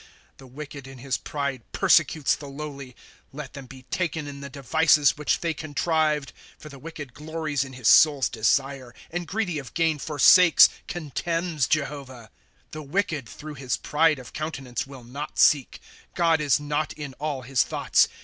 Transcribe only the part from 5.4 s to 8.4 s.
they contrived.' For the wicked glories in his soul's